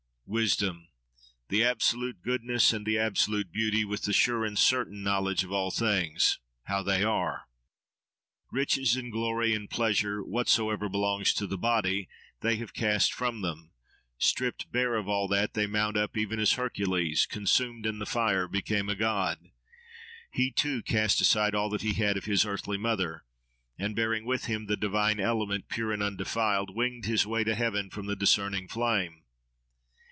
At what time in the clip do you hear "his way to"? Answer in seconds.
27.03-27.53